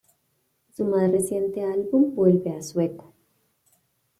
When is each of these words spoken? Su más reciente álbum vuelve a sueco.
Su 0.75 0.83
más 0.85 1.11
reciente 1.11 1.61
álbum 1.63 2.15
vuelve 2.15 2.49
a 2.55 2.63
sueco. 2.63 3.13